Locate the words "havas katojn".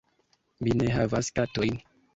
0.97-1.83